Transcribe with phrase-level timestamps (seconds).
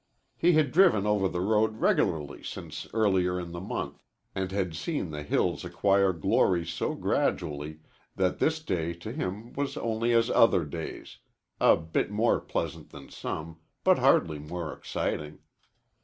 [0.35, 4.01] He had driven over the road regularly since earlier in the month,
[4.33, 7.81] and had seen the hills acquire glory so gradually
[8.15, 11.19] that this day to him was only as other days
[11.59, 15.37] a bit more pleasant than some, but hardly more exciting.